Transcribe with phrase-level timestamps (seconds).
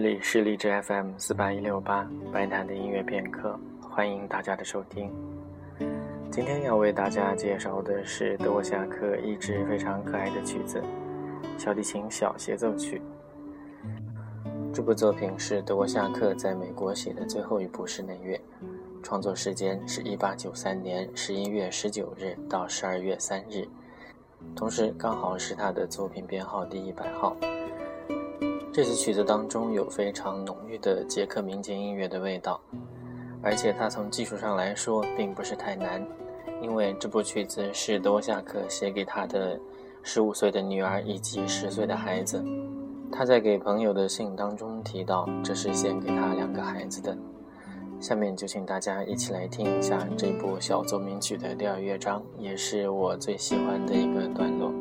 [0.00, 5.10] 这里是荔枝 FM 四八一六八白谈的音乐片刻，欢迎大家的收听。
[6.30, 10.80] 今天要为大家介绍的是德沃夏克一支非常可爱的曲子——
[11.58, 13.02] 小提琴小协奏曲。
[14.72, 18.40] 这部作品是德沃夏克在美国写的最后一部室内乐，
[19.02, 23.66] 创作时间是一八九三年十一月十九日到十二月三日，
[24.54, 27.36] 同时刚好是他的作品编号第一百号。
[28.78, 32.60] 这支曲子当中有非常浓郁的捷克民间音乐的味道，
[33.42, 36.00] 而且它从技术上来说并不是太难，
[36.62, 39.58] 因为这部曲子是德沃夏克写给他的
[40.04, 42.40] 十五岁的女儿以及十岁的孩子。
[43.10, 47.18] 他在给朋友的信当中提到，这是献给他两个孩子的。
[47.98, 54.72] 下面就请大家一起来听一下这部小奏鸣曲的第二乐章，也是我最喜欢的一个段落。